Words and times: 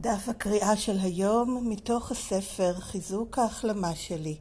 דף 0.00 0.28
הקריאה 0.28 0.76
של 0.76 0.98
היום 0.98 1.68
מתוך 1.68 2.10
הספר 2.10 2.74
חיזוק 2.74 3.38
ההחלמה 3.38 3.94
שלי 3.94 4.36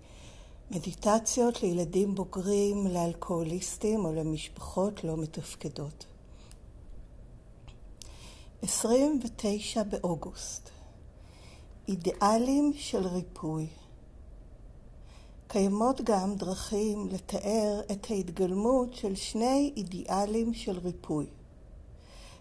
מדיטציות 0.71 1.63
לילדים 1.63 2.15
בוגרים, 2.15 2.87
לאלכוהוליסטים 2.87 4.05
או 4.05 4.13
למשפחות 4.13 5.03
לא 5.03 5.17
מתפקדות. 5.17 6.05
29 8.61 9.83
באוגוסט 9.83 10.69
אידיאלים 11.87 12.73
של 12.75 13.07
ריפוי 13.07 13.67
קיימות 15.47 16.01
גם 16.01 16.35
דרכים 16.35 17.07
לתאר 17.11 17.81
את 17.91 18.07
ההתגלמות 18.09 18.93
של 18.93 19.15
שני 19.15 19.73
אידיאלים 19.77 20.53
של 20.53 20.79
ריפוי. 20.79 21.25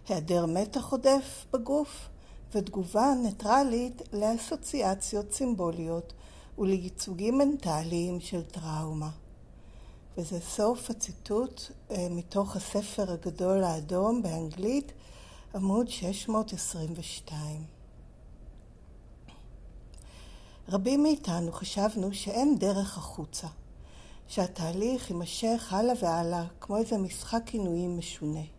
היעדר 0.08 0.46
מתח 0.46 0.92
עודף 0.92 1.46
בגוף 1.52 2.08
ותגובה 2.52 3.14
ניטרלית 3.22 4.02
לאסוציאציות 4.12 5.32
סימבוליות 5.32 6.12
ולייצוגים 6.58 7.38
מנטליים 7.38 8.20
של 8.20 8.42
טראומה. 8.42 9.10
וזה 10.16 10.40
סוף 10.40 10.90
הציטוט 10.90 11.62
אה, 11.90 12.06
מתוך 12.10 12.56
הספר 12.56 13.12
הגדול 13.12 13.64
האדום 13.64 14.22
באנגלית, 14.22 14.92
עמוד 15.54 15.88
622. 15.88 17.64
רבים 20.68 21.02
מאיתנו 21.02 21.52
חשבנו 21.52 22.14
שאין 22.14 22.58
דרך 22.58 22.98
החוצה, 22.98 23.46
שהתהליך 24.28 25.10
יימשך 25.10 25.68
הלאה 25.72 25.94
והלאה 26.02 26.44
כמו 26.60 26.76
איזה 26.76 26.98
משחק 26.98 27.42
עינויים 27.52 27.98
משונה. 27.98 28.57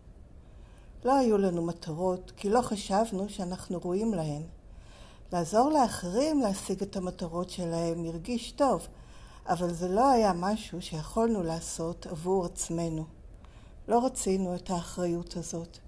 לא 1.04 1.18
היו 1.18 1.38
לנו 1.38 1.62
מטרות, 1.62 2.32
כי 2.36 2.48
לא 2.48 2.62
חשבנו 2.62 3.28
שאנחנו 3.28 3.78
ראויים 3.78 4.14
להן. 4.14 4.42
לעזור 5.32 5.70
לאחרים 5.70 6.40
להשיג 6.40 6.82
את 6.82 6.96
המטרות 6.96 7.50
שלהם 7.50 8.04
הרגיש 8.04 8.52
טוב, 8.52 8.86
אבל 9.46 9.72
זה 9.72 9.88
לא 9.88 10.10
היה 10.10 10.32
משהו 10.32 10.82
שיכולנו 10.82 11.42
לעשות 11.42 12.06
עבור 12.06 12.44
עצמנו. 12.44 13.04
לא 13.88 14.06
רצינו 14.06 14.54
את 14.54 14.70
האחריות 14.70 15.36
הזאת. 15.36 15.78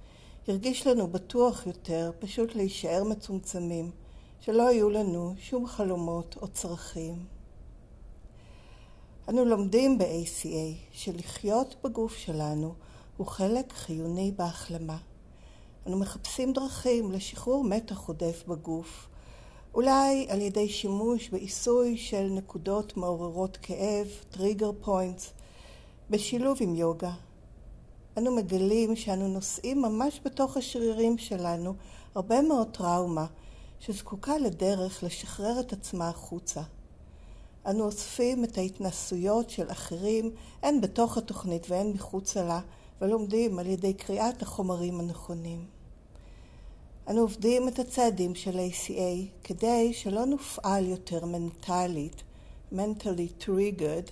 הרגיש 0.48 0.86
לנו 0.86 1.06
בטוח 1.06 1.66
יותר 1.66 2.12
פשוט 2.18 2.54
להישאר 2.54 3.04
מצומצמים, 3.04 3.90
שלא 4.40 4.68
היו 4.68 4.90
לנו 4.90 5.34
שום 5.38 5.66
חלומות 5.66 6.36
או 6.42 6.48
צרכים. 6.48 7.26
אנו 9.28 9.44
לומדים 9.44 9.98
ב-ACA 9.98 10.76
שלחיות 10.92 11.74
בגוף 11.84 12.16
שלנו 12.16 12.74
הוא 13.16 13.26
חלק 13.26 13.72
חיוני 13.72 14.32
בהחלמה. 14.36 14.96
אנו 15.86 15.98
מחפשים 15.98 16.52
דרכים 16.52 17.12
לשחרור 17.12 17.64
מתח 17.64 17.98
עודף 17.98 18.44
בגוף, 18.48 19.08
אולי 19.74 20.26
על 20.28 20.40
ידי 20.40 20.68
שימוש 20.68 21.28
בעיסוי 21.28 21.96
של 21.96 22.28
נקודות 22.30 22.96
מעוררות 22.96 23.58
כאב, 23.62 24.06
trigger 24.30 24.70
points, 24.80 25.32
בשילוב 26.10 26.58
עם 26.60 26.74
יוגה. 26.74 27.12
אנו 28.18 28.36
מגלים 28.36 28.96
שאנו 28.96 29.28
נושאים 29.28 29.82
ממש 29.82 30.20
בתוך 30.24 30.56
השרירים 30.56 31.18
שלנו 31.18 31.74
הרבה 32.14 32.42
מאוד 32.42 32.68
טראומה 32.72 33.26
שזקוקה 33.80 34.38
לדרך 34.38 35.04
לשחרר 35.04 35.60
את 35.60 35.72
עצמה 35.72 36.08
החוצה. 36.08 36.62
אנו 37.66 37.84
אוספים 37.84 38.44
את 38.44 38.58
ההתנסויות 38.58 39.50
של 39.50 39.70
אחרים 39.70 40.30
הן 40.62 40.80
בתוך 40.80 41.18
התוכנית 41.18 41.66
והן 41.70 41.90
מחוצה 41.92 42.44
לה 42.44 42.60
ולומדים 43.02 43.58
על 43.58 43.66
ידי 43.66 43.94
קריאת 43.94 44.42
החומרים 44.42 45.00
הנכונים. 45.00 45.66
אנו 47.08 47.20
עובדים 47.20 47.68
את 47.68 47.78
הצעדים 47.78 48.34
של 48.34 48.58
ACA 48.58 49.28
כדי 49.44 49.92
שלא 49.92 50.24
נופעל 50.24 50.86
יותר 50.86 51.24
מנטלית, 51.24 52.22
mentally 52.72 53.44
triggered, 53.44 54.10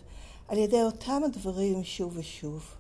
על 0.48 0.58
ידי 0.58 0.82
אותם 0.82 1.22
הדברים 1.24 1.84
שוב 1.84 2.12
ושוב. 2.16 2.74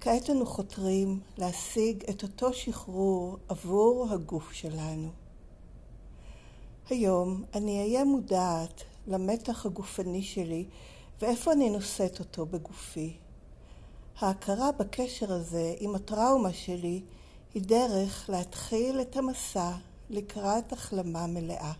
כעת 0.00 0.30
אנו 0.30 0.46
חותרים 0.46 1.20
להשיג 1.38 2.04
את 2.10 2.22
אותו 2.22 2.52
שחרור 2.52 3.36
עבור 3.48 4.06
הגוף 4.10 4.52
שלנו. 4.52 5.08
היום 6.90 7.44
אני 7.54 7.80
אהיה 7.80 8.04
מודעת 8.04 8.84
למתח 9.06 9.66
הגופני 9.66 10.22
שלי 10.22 10.64
ואיפה 11.20 11.52
אני 11.52 11.70
נושאת 11.70 12.18
אותו 12.18 12.46
בגופי. 12.46 13.16
ההכרה 14.20 14.72
בקשר 14.72 15.32
הזה 15.32 15.74
עם 15.78 15.94
הטראומה 15.94 16.52
שלי 16.52 17.02
היא 17.54 17.62
דרך 17.62 18.30
להתחיל 18.32 19.00
את 19.00 19.16
המסע 19.16 19.70
לקראת 20.10 20.72
החלמה 20.72 21.26
מלאה. 21.26 21.72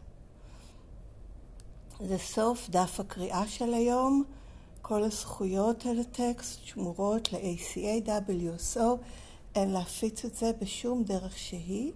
זה 2.00 2.18
סוף 2.18 2.68
דף 2.70 3.00
הקריאה 3.00 3.46
של 3.46 3.74
היום. 3.74 4.24
כל 4.82 5.02
הזכויות 5.02 5.86
על 5.86 5.98
הטקסט 5.98 6.60
שמורות 6.64 7.32
ל-ACA-WSO, 7.32 8.80
אין 9.54 9.70
להפיץ 9.70 10.24
את 10.24 10.34
זה 10.34 10.50
בשום 10.60 11.04
דרך 11.04 11.38
שהיא. 11.38 11.92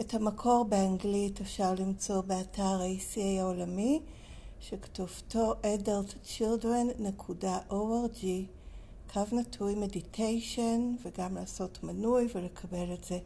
את 0.00 0.14
המקור 0.14 0.64
באנגלית 0.64 1.40
אפשר 1.40 1.74
למצוא 1.74 2.20
באתר 2.20 2.80
ACA 2.80 3.40
העולמי, 3.40 4.00
שכתובתו 4.60 5.54
adultchildren.org 5.62 8.26
קו 9.12 9.22
נטוי 9.32 9.74
מדיטיישן 9.74 10.94
וגם 11.02 11.34
לעשות 11.34 11.78
מנוי 11.82 12.28
ולקבל 12.34 12.92
את 12.92 13.04
זה 13.04 13.18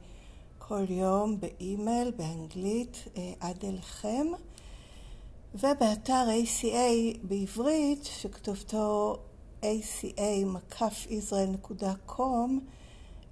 כל 0.58 0.84
יום 0.88 1.40
באימייל 1.40 2.10
באנגלית 2.10 3.04
אה, 3.16 3.32
עד 3.40 3.64
אליכם. 3.64 4.26
ובאתר 5.54 6.26
ACA 6.44 7.16
בעברית 7.22 8.04
שכתובתו 8.04 9.18
aca-israel.com 9.62 12.50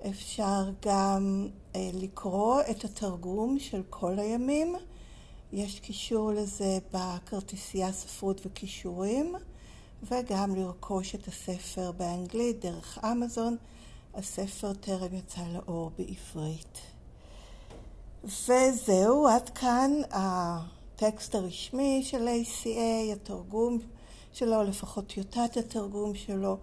אפשר 0.08 0.70
גם 0.82 1.48
אה, 1.76 1.90
לקרוא 1.94 2.60
את 2.70 2.84
התרגום 2.84 3.58
של 3.58 3.82
כל 3.90 4.18
הימים. 4.18 4.76
יש 5.52 5.80
קישור 5.80 6.32
לזה 6.32 6.78
בכרטיסייה 6.92 7.92
ספרות 7.92 8.46
וכישורים 8.46 9.34
וגם 10.02 10.56
לרכוש 10.56 11.14
את 11.14 11.28
הספר 11.28 11.92
באנגלית 11.92 12.60
דרך 12.60 12.98
אמזון. 13.04 13.56
הספר 14.14 14.72
טרם 14.72 15.14
יצא 15.14 15.40
לאור 15.52 15.90
בעברית. 15.98 16.78
וזהו, 18.24 19.26
עד 19.26 19.48
כאן 19.48 19.92
הטקסט 20.10 21.34
הרשמי 21.34 22.02
של 22.04 22.28
ACA, 22.28 23.12
התרגום 23.12 23.78
שלו, 24.32 24.62
לפחות 24.62 25.06
טיוטת 25.06 25.56
התרגום 25.56 26.14
שלו, 26.14 26.58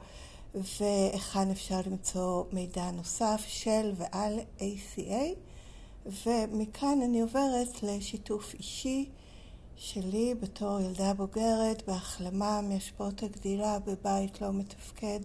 והיכן 0.55 1.51
אפשר 1.51 1.79
למצוא 1.85 2.43
מידע 2.51 2.91
נוסף 2.91 3.43
של 3.47 3.91
ועל 3.95 4.39
ACA. 4.59 5.25
ומכאן 6.25 7.01
אני 7.01 7.21
עוברת 7.21 7.83
לשיתוף 7.83 8.53
אישי. 8.53 9.09
שלי 9.77 10.35
בתור 10.39 10.79
ילדה 10.79 11.13
בוגרת 11.13 11.83
בהחלמה 11.87 12.61
מהשפעות 12.61 13.23
הגדילה 13.23 13.79
בבית 13.79 14.41
לא 14.41 14.53
מתפקד. 14.53 15.19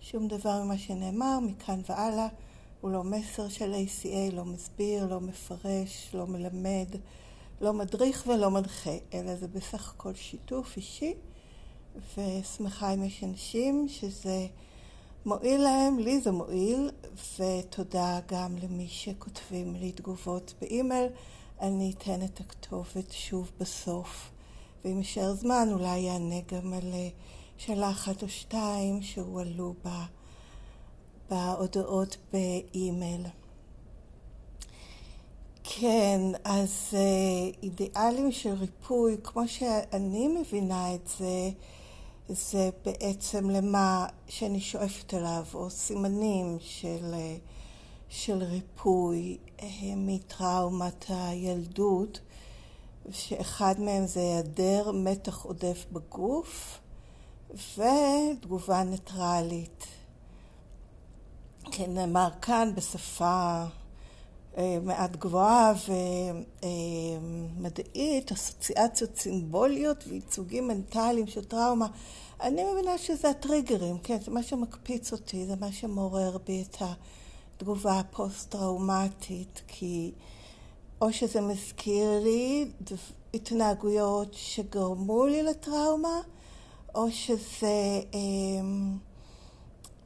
שום 0.00 0.28
דבר 0.28 0.62
ממה 0.62 0.78
שנאמר 0.78 1.40
מכאן 1.40 1.80
והלאה 1.88 2.26
הוא 2.80 2.90
לא 2.90 3.04
מסר 3.04 3.48
של 3.48 3.74
ACA, 3.74 4.34
לא 4.34 4.44
מסביר, 4.44 5.06
לא 5.06 5.20
מפרש, 5.20 6.10
לא 6.14 6.26
מלמד, 6.26 6.86
לא 7.60 7.72
מדריך 7.72 8.24
ולא 8.26 8.50
מנחה, 8.50 8.96
אלא 9.14 9.36
זה 9.36 9.48
בסך 9.48 9.90
הכל 9.90 10.14
שיתוף 10.14 10.76
אישי, 10.76 11.14
ושמחה 12.16 12.94
אם 12.94 13.04
יש 13.04 13.24
אנשים 13.24 13.86
שזה 13.88 14.46
מועיל 15.26 15.60
להם, 15.60 15.98
לי 15.98 16.20
זה 16.20 16.30
מועיל, 16.30 16.90
ותודה 17.38 18.20
גם 18.28 18.56
למי 18.62 18.88
שכותבים 18.88 19.74
לי 19.74 19.92
תגובות 19.92 20.54
באימייל. 20.60 21.08
אני 21.60 21.92
אתן 21.98 22.22
את 22.22 22.40
הכתובת 22.40 23.10
שוב 23.12 23.50
בסוף, 23.58 24.30
ואם 24.84 24.98
יישאר 24.98 25.34
זמן 25.34 25.68
אולי 25.72 25.98
יענה 25.98 26.40
גם 26.52 26.72
על 26.72 26.92
אה, 26.94 27.08
שאלה 27.58 27.90
אחת 27.90 28.22
או 28.22 28.28
שתיים 28.28 29.02
שהועלו 29.02 29.74
בהודעות 31.30 32.16
באימייל. 32.32 33.26
כן, 35.64 36.20
אז 36.44 36.94
אה, 36.94 37.50
אידיאלים 37.62 38.32
של 38.32 38.52
ריפוי, 38.52 39.16
כמו 39.24 39.48
שאני 39.48 40.28
מבינה 40.28 40.94
את 40.94 41.08
זה, 41.18 41.50
זה 42.28 42.70
בעצם 42.84 43.50
למה 43.50 44.06
שאני 44.28 44.60
שואפת 44.60 45.14
אליו, 45.14 45.44
או 45.54 45.70
סימנים 45.70 46.56
של... 46.60 47.14
אה, 47.14 47.36
של 48.08 48.42
ריפוי 48.42 49.38
אה, 49.62 49.68
מטראומת 49.96 51.04
הילדות, 51.08 52.20
שאחד 53.10 53.80
מהם 53.80 54.06
זה 54.06 54.20
היעדר 54.20 54.90
מתח 54.94 55.42
עודף 55.42 55.86
בגוף 55.92 56.78
ותגובה 57.50 58.82
ניטרלית. 58.82 59.84
כן, 61.72 61.94
נאמר 61.94 62.28
כאן 62.42 62.72
בשפה 62.74 63.64
אה, 64.56 64.78
מעט 64.82 65.16
גבוהה 65.16 65.72
ומדעית, 67.58 68.32
אסוציאציות 68.32 69.16
סימבוליות 69.16 70.04
וייצוגים 70.08 70.68
מנטליים 70.68 71.26
של 71.26 71.44
טראומה. 71.44 71.86
אני 72.40 72.64
מבינה 72.72 72.98
שזה 72.98 73.30
הטריגרים, 73.30 73.98
כן, 73.98 74.20
זה 74.20 74.30
מה 74.30 74.42
שמקפיץ 74.42 75.12
אותי, 75.12 75.46
זה 75.46 75.54
מה 75.60 75.72
שמעורר 75.72 76.38
בי 76.46 76.64
את 76.70 76.82
התגובה 77.56 77.98
הפוסט-טראומטית, 77.98 79.62
כי 79.68 80.12
או 81.00 81.12
שזה 81.12 81.40
מזכיר 81.40 82.20
לי 82.22 82.70
התנהגויות 83.34 84.34
שגרמו 84.34 85.26
לי 85.26 85.42
לטראומה, 85.42 86.20
או 86.94 87.10
שזה 87.10 88.00
אה, 88.14 88.20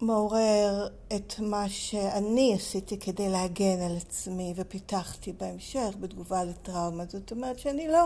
מעורר 0.00 0.88
את 1.17 1.35
מה 1.38 1.69
שאני 1.69 2.55
עשיתי 2.55 2.99
כדי 2.99 3.29
להגן 3.29 3.81
על 3.81 3.97
עצמי 3.97 4.55
ופיתחתי 4.56 5.32
בהמשך 5.32 5.94
בתגובה 6.00 6.44
לטראומה. 6.44 7.05
זאת 7.08 7.31
אומרת 7.31 7.58
שאני 7.58 7.88
לא 7.88 8.05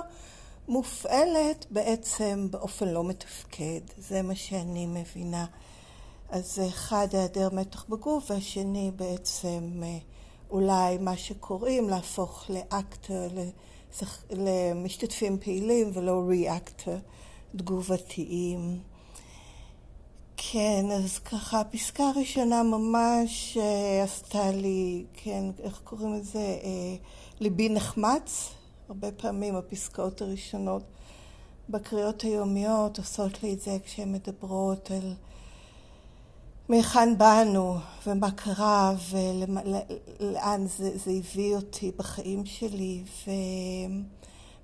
מופעלת 0.68 1.66
בעצם 1.70 2.48
באופן 2.50 2.88
לא 2.88 3.04
מתפקד. 3.04 3.80
זה 3.98 4.22
מה 4.22 4.34
שאני 4.34 4.86
מבינה. 4.86 5.46
אז 6.34 6.60
אחד, 6.68 7.08
היעדר 7.12 7.48
מתח 7.52 7.84
בגוף, 7.88 8.30
והשני 8.30 8.90
בעצם 8.96 9.82
אה, 9.82 9.98
אולי 10.50 10.98
מה 10.98 11.16
שקוראים 11.16 11.88
להפוך 11.88 12.50
לאקטר, 12.50 13.28
למשתתפים 14.30 15.38
פעילים 15.40 15.90
ולא 15.94 16.22
ריאקטר 16.28 16.98
תגובתיים. 17.56 18.80
כן, 20.36 20.84
אז 20.90 21.18
ככה, 21.18 21.60
הפסקה 21.60 22.04
הראשונה 22.08 22.62
ממש 22.62 23.58
אה, 23.60 24.04
עשתה 24.04 24.50
לי, 24.50 25.04
כן, 25.12 25.44
איך 25.62 25.80
קוראים 25.84 26.14
לזה? 26.14 26.38
אה, 26.38 26.96
ליבי 27.40 27.68
נחמץ. 27.68 28.50
הרבה 28.88 29.12
פעמים 29.12 29.56
הפסקאות 29.56 30.22
הראשונות 30.22 30.82
בקריאות 31.68 32.22
היומיות 32.22 32.98
עושות 32.98 33.42
לי 33.42 33.52
את 33.54 33.60
זה 33.60 33.76
כשהן 33.84 34.12
מדברות 34.12 34.90
על 34.90 35.14
מהיכן 36.68 37.18
באנו 37.18 37.76
ומה 38.06 38.30
קרה 38.30 38.94
ולאן 39.10 40.66
זה, 40.66 40.98
זה 40.98 41.10
הביא 41.10 41.56
אותי 41.56 41.92
בחיים 41.96 42.46
שלי 42.46 43.02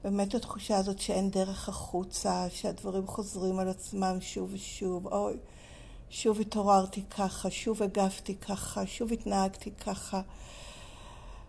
ובאמת 0.05 0.35
התחושה 0.35 0.77
הזאת 0.77 0.99
שאין 0.99 1.31
דרך 1.31 1.69
החוצה, 1.69 2.47
שהדברים 2.51 3.07
חוזרים 3.07 3.59
על 3.59 3.69
עצמם 3.69 4.17
שוב 4.21 4.51
ושוב, 4.53 5.07
אוי, 5.07 5.37
שוב 6.11 6.41
התעוררתי 6.41 7.03
ככה, 7.03 7.51
שוב 7.51 7.83
הגבתי 7.83 8.35
ככה, 8.35 8.87
שוב 8.87 9.13
התנהגתי 9.13 9.71
ככה. 9.71 10.21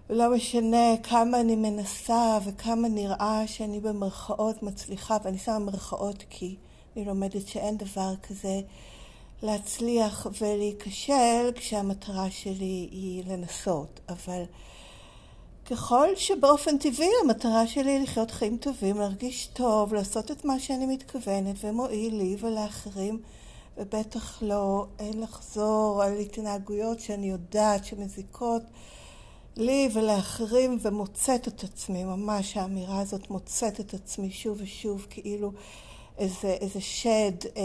ולא 0.10 0.36
משנה 0.36 0.98
כמה 1.04 1.40
אני 1.42 1.56
מנסה 1.56 2.38
וכמה 2.46 2.88
נראה 2.88 3.48
שאני 3.48 3.80
במרכאות 3.80 4.64
מצליחה, 4.64 5.18
ואני 5.24 5.38
שמה 5.38 5.60
מרכאות 5.60 6.24
כי 6.30 6.56
אני 6.96 7.06
לומדת 7.06 7.48
שאין 7.48 7.78
דבר 7.78 8.14
כזה 8.24 8.62
להצליח 9.44 10.28
ולהיכשל 10.42 11.52
כשהמטרה 11.56 12.32
שלי 12.32 12.90
היא 12.92 13.24
לנסות. 13.28 14.00
אבל 14.10 14.44
ככל 15.66 16.08
שבאופן 16.16 16.78
טבעי 16.78 17.10
המטרה 17.24 17.68
שלי 17.68 17.92
היא 17.92 18.04
לחיות 18.04 18.32
חיים 18.32 18.58
טובים, 18.58 18.98
להרגיש 18.98 19.48
טוב, 19.48 19.94
לעשות 19.94 20.32
את 20.32 20.46
מה 20.46 20.60
שאני 20.60 20.86
מתכוונת 20.86 21.56
ומועיל 21.64 22.16
לי 22.16 22.36
ולאחרים, 22.40 23.20
ובטח 23.78 24.44
לא 24.44 24.86
לחזור 25.14 26.04
על 26.04 26.18
התנהגויות 26.18 27.00
שאני 27.00 27.30
יודעת 27.30 27.86
שמזיקות 27.86 28.62
לי 29.58 29.90
ולאחרים 29.94 30.78
ומוצאת 30.82 31.48
את 31.48 31.64
עצמי, 31.64 32.04
ממש 32.04 32.58
האמירה 32.58 33.00
הזאת 33.00 33.30
מוצאת 33.30 33.80
את 33.80 33.94
עצמי 33.94 34.32
שוב 34.32 34.58
ושוב 34.62 35.08
כאילו 35.10 35.52
איזה, 36.18 36.48
איזה 36.48 36.82
שד 36.82 37.46
אה, 37.58 37.62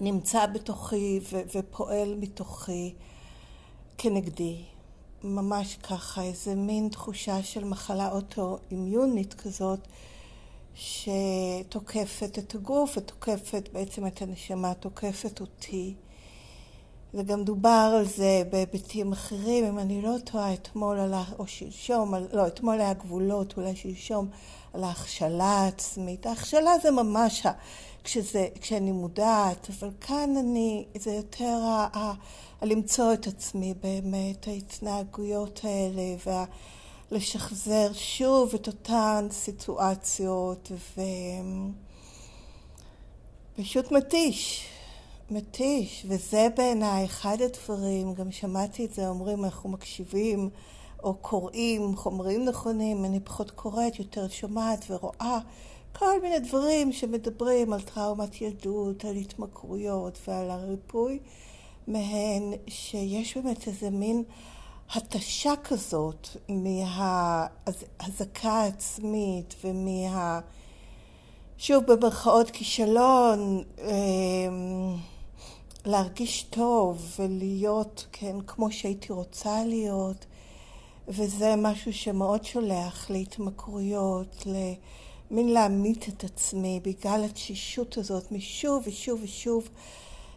נמצא 0.00 0.46
בתוכי 0.46 1.20
ו, 1.32 1.40
ופועל 1.54 2.14
מתוכי 2.14 2.94
כנגדי. 3.98 4.56
ממש 5.24 5.76
ככה, 5.76 6.22
איזה 6.22 6.54
מין 6.54 6.88
תחושה 6.88 7.42
של 7.42 7.64
מחלה 7.64 8.12
אוטואימיונית 8.12 9.34
כזאת 9.34 9.78
שתוקפת 10.74 12.38
את 12.38 12.54
הגוף 12.54 12.96
ותוקפת 12.98 13.68
בעצם 13.72 14.06
את 14.06 14.22
הנשמה, 14.22 14.74
תוקפת 14.74 15.40
אותי. 15.40 15.94
וגם 17.14 17.44
דובר 17.44 17.94
על 17.98 18.04
זה 18.04 18.42
בהיבטים 18.50 19.12
אחרים, 19.12 19.64
אם 19.64 19.78
אני 19.78 20.02
לא 20.02 20.14
טועה, 20.24 20.54
אתמול 20.54 20.98
על 20.98 21.14
ה... 21.14 21.24
או 21.38 21.46
שלשום, 21.46 22.14
לא, 22.32 22.46
אתמול 22.46 22.80
היה 22.80 22.92
גבולות, 22.92 23.56
אולי 23.56 23.76
שלשום, 23.76 24.28
על 24.72 24.84
ההכשלה 24.84 25.44
העצמית. 25.44 26.26
ההכשלה 26.26 26.78
זה 26.82 26.90
ממש 26.90 27.46
ה... 27.46 27.52
כשזה, 28.04 28.48
כשאני 28.60 28.92
מודעת, 28.92 29.68
אבל 29.70 29.90
כאן 30.00 30.36
אני, 30.36 30.84
זה 30.98 31.10
יותר 31.10 31.58
ה... 31.64 31.88
ה... 31.98 32.12
למצוא 32.62 33.12
את 33.12 33.26
עצמי 33.26 33.74
באמת, 33.82 34.48
ההתנהגויות 34.48 35.60
האלה, 35.64 36.02
ולשחזר 37.10 37.92
שוב 37.92 38.54
את 38.54 38.66
אותן 38.66 39.26
סיטואציות, 39.30 40.72
ופשוט 43.58 43.92
מתיש. 43.92 44.73
מתיש, 45.34 46.06
וזה 46.08 46.48
בעיניי 46.56 47.04
אחד 47.04 47.36
הדברים, 47.40 48.14
גם 48.14 48.30
שמעתי 48.30 48.84
את 48.84 48.94
זה, 48.94 49.08
אומרים 49.08 49.44
אנחנו 49.44 49.70
מקשיבים 49.70 50.50
או 51.02 51.14
קוראים 51.14 51.96
חומרים 51.96 52.44
נכונים, 52.44 53.04
אני 53.04 53.20
פחות 53.20 53.50
קוראת, 53.50 53.98
יותר 53.98 54.28
שומעת 54.28 54.84
ורואה 54.90 55.38
כל 55.92 56.20
מיני 56.22 56.38
דברים 56.38 56.92
שמדברים 56.92 57.72
על 57.72 57.80
טראומת 57.80 58.40
ילדות, 58.40 59.04
על 59.04 59.16
התמכרויות 59.16 60.18
ועל 60.28 60.50
הריפוי 60.50 61.18
מהן, 61.86 62.52
שיש 62.68 63.36
באמת 63.36 63.68
איזה 63.68 63.90
מין 63.90 64.22
התשה 64.94 65.52
כזאת 65.64 66.28
מההזקה 66.48 68.50
העצמית 68.50 69.54
ומה... 69.64 70.40
שוב 71.58 71.84
במרכאות 71.84 72.50
כישלון, 72.50 73.62
אמ, 73.78 74.96
להרגיש 75.86 76.42
טוב 76.42 77.16
ולהיות, 77.18 78.06
כן, 78.12 78.36
כמו 78.46 78.72
שהייתי 78.72 79.12
רוצה 79.12 79.64
להיות, 79.64 80.26
וזה 81.08 81.54
משהו 81.56 81.92
שמאוד 81.92 82.44
שולח 82.44 83.10
להתמכרויות, 83.10 84.46
למין 84.46 85.48
להמית 85.48 86.08
את 86.08 86.24
עצמי 86.24 86.80
בגלל 86.84 87.24
התשישות 87.24 87.98
הזאת 87.98 88.32
משוב 88.32 88.82
ושוב 88.86 89.20
ושוב 89.22 89.68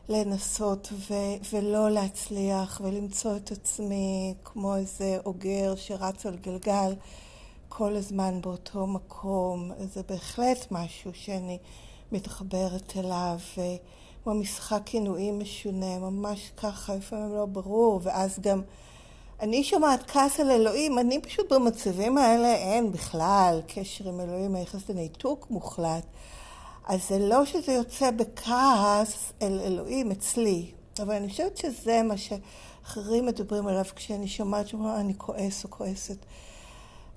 לנסות 0.10 0.90
ו- 0.94 1.54
ולא 1.54 1.92
להצליח 1.92 2.82
ולמצוא 2.84 3.36
את 3.36 3.52
עצמי 3.52 4.34
כמו 4.44 4.76
איזה 4.76 5.18
אוגר 5.26 5.76
שרץ 5.76 6.26
על 6.26 6.38
גלגל 6.38 6.94
כל 7.70 7.96
הזמן 7.96 8.42
באותו 8.42 8.88
מקום. 8.88 9.72
זה 9.94 10.02
בהחלט 10.10 10.68
משהו 10.72 11.12
שאני 11.14 11.58
מתחברת 12.12 12.94
אליו. 12.98 13.40
כמו 14.24 14.34
משחק 14.34 14.82
כינויים 14.86 15.40
משונה, 15.40 16.00
ממש 16.00 16.52
ככה, 16.58 16.96
לפעמים 16.96 17.36
לא 17.36 17.46
ברור, 17.46 18.00
ואז 18.04 18.40
גם 18.40 18.62
אני 19.40 19.64
שומעת 19.64 20.12
כעס 20.12 20.40
על 20.40 20.52
אלוהים, 20.52 21.00
אני 21.00 21.22
פשוט 21.22 21.54
במצבים 21.54 22.18
האלה 22.18 22.56
אין 22.56 22.92
בכלל 22.92 23.62
קשר 23.68 24.10
עם 24.10 24.20
אלוהים, 24.20 24.56
היחס 24.56 24.90
לניתוק 24.90 25.48
מוחלט. 25.50 26.06
אז 26.88 27.08
זה 27.10 27.20
לא 27.20 27.46
שזה 27.46 27.72
יוצא 27.72 28.12
בכעס 28.12 29.34
אל 29.42 29.60
אלוהים 29.64 30.12
אצלי, 30.12 30.72
אבל 31.00 31.16
אני 31.16 31.30
חושבת 31.30 31.58
שזה 31.58 32.02
מה 32.04 32.14
שאחרים 32.18 33.26
מדברים 33.26 33.68
עליו 33.68 33.86
כשאני 33.96 34.28
שומעת 34.28 34.68
שאומרים, 34.68 34.96
אני 34.96 35.14
כועס 35.18 35.64
או 35.64 35.70
כועסת 35.70 36.18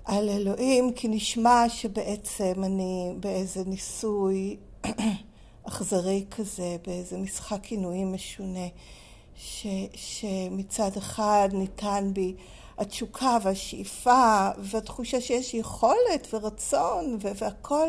על 0.05 0.29
אלוהים, 0.29 0.93
כי 0.93 1.07
נשמע 1.07 1.69
שבעצם 1.69 2.63
אני 2.63 3.13
באיזה 3.19 3.63
ניסוי 3.65 4.57
אכזרי 5.63 6.25
כזה, 6.31 6.75
באיזה 6.87 7.17
משחק 7.17 7.65
עינויים 7.65 8.13
משונה, 8.13 8.67
ש, 9.35 9.67
שמצד 9.95 10.97
אחד 10.97 11.49
ניתן 11.53 12.09
בי 12.13 12.35
התשוקה 12.77 13.37
והשאיפה 13.43 14.49
והתחושה 14.57 15.21
שיש 15.21 15.53
יכולת 15.53 16.27
ורצון 16.33 17.17
והכל 17.19 17.87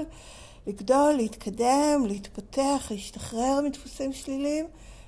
לגדול, 0.66 1.12
להתקדם, 1.12 2.06
להתפתח, 2.06 2.88
להשתחרר 2.90 3.60
מדפוסים 3.64 4.12
שליליים, 4.12 4.66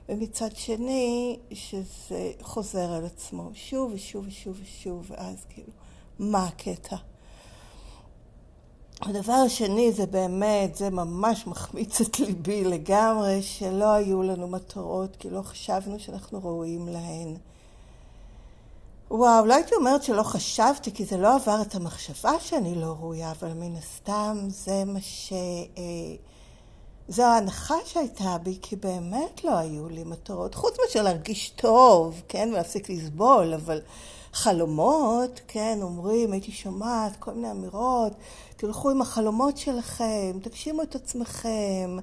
ומצד 0.08 0.56
שני 0.56 1.38
שזה 1.52 2.32
חוזר 2.42 2.92
על 2.92 3.06
עצמו 3.06 3.50
שוב 3.54 3.92
ושוב 3.94 4.26
ושוב 4.26 4.58
ושוב, 4.62 5.10
ואז 5.10 5.44
כאילו, 5.48 5.70
מה 6.18 6.44
הקטע? 6.46 6.96
הדבר 9.06 9.32
השני 9.32 9.92
זה 9.92 10.06
באמת, 10.06 10.76
זה 10.76 10.90
ממש 10.90 11.46
מחמיץ 11.46 12.00
את 12.00 12.18
ליבי 12.18 12.64
לגמרי, 12.64 13.42
שלא 13.42 13.92
היו 13.92 14.22
לנו 14.22 14.48
מטרות, 14.48 15.16
כי 15.16 15.30
לא 15.30 15.42
חשבנו 15.42 15.98
שאנחנו 16.00 16.40
ראויים 16.44 16.88
להן. 16.88 17.36
וואו, 19.10 19.46
לא 19.46 19.54
הייתי 19.54 19.74
אומרת 19.74 20.02
שלא 20.02 20.22
חשבתי, 20.22 20.92
כי 20.92 21.04
זה 21.04 21.16
לא 21.16 21.34
עבר 21.34 21.62
את 21.62 21.74
המחשבה 21.74 22.32
שאני 22.40 22.74
לא 22.74 22.86
ראויה, 22.86 23.30
אבל 23.30 23.52
מן 23.52 23.76
הסתם 23.76 24.38
זה 24.48 24.84
מה 24.84 25.00
ש... 25.00 25.32
אה, 25.78 26.14
זו 27.08 27.22
ההנחה 27.22 27.74
שהייתה 27.86 28.36
בי, 28.42 28.58
כי 28.62 28.76
באמת 28.76 29.44
לא 29.44 29.56
היו 29.56 29.88
לי 29.88 30.04
מטרות, 30.04 30.54
חוץ 30.54 30.76
מאשר 30.80 31.02
להרגיש 31.02 31.50
טוב, 31.50 32.22
כן, 32.28 32.48
ולהפסיק 32.52 32.90
לסבול, 32.90 33.54
אבל 33.54 33.80
חלומות, 34.34 35.40
כן, 35.48 35.78
אומרים, 35.82 36.32
הייתי 36.32 36.52
שומעת 36.52 37.16
כל 37.16 37.32
מיני 37.32 37.50
אמירות, 37.50 38.12
תלכו 38.56 38.90
עם 38.90 39.00
החלומות 39.00 39.56
שלכם, 39.56 40.38
תגשימו 40.42 40.82
את 40.82 40.94
עצמכם, 40.94 41.96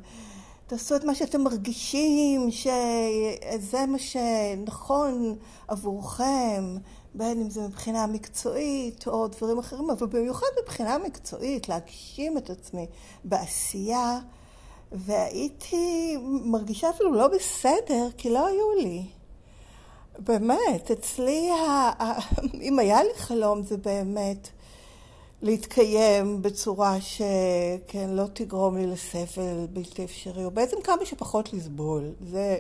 תעשו 0.67 0.95
את 0.95 1.03
מה 1.03 1.15
שאתם 1.15 1.41
מרגישים, 1.41 2.51
שזה 2.51 3.85
מה 3.88 4.00
שנכון 4.00 5.35
עבורכם, 5.67 6.77
בין 7.13 7.41
אם 7.41 7.50
זה 7.50 7.67
מבחינה 7.67 8.07
מקצועית 8.07 9.07
או 9.07 9.27
דברים 9.27 9.59
אחרים, 9.59 9.89
אבל 9.89 10.07
במיוחד 10.07 10.47
מבחינה 10.63 10.97
מקצועית, 10.97 11.69
להגשים 11.69 12.38
את 12.38 12.50
עצמי 12.50 12.88
בעשייה. 13.23 14.19
והייתי 14.91 16.17
מרגישה 16.25 16.89
אפילו 16.89 17.13
לא 17.13 17.27
בסדר, 17.27 18.07
כי 18.17 18.29
לא 18.29 18.47
היו 18.47 18.71
לי. 18.77 19.20
באמת, 20.20 20.91
אצלי, 20.91 21.50
אם 22.68 22.80
היה 22.80 23.03
לי 23.03 23.10
חלום 23.15 23.63
זה 23.63 23.77
באמת 23.77 24.50
להתקיים 25.41 26.41
בצורה 26.41 27.01
שכן, 27.01 28.10
לא 28.10 28.24
תגרום 28.34 28.77
לי 28.77 28.88
לסבל 28.88 29.65
בלתי 29.74 30.03
אפשרי, 30.03 30.46
או 30.46 30.51
בעצם 30.51 30.77
כמה 30.84 31.06
שפחות 31.06 31.53
לסבול. 31.53 32.12
זה 32.32 32.58